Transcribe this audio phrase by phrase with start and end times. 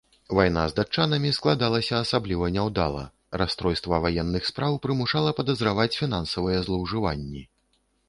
[0.37, 3.05] Вайна з датчанамі складалася асабліва няўдала,
[3.43, 7.51] расстройства ваенных спраў прымушала падазраваць фінансавыя злоўжыванні.